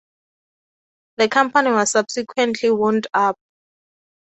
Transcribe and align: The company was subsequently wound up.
The 1.17 1.29
company 1.29 1.69
was 1.69 1.91
subsequently 1.91 2.71
wound 2.71 3.05
up. 3.13 3.37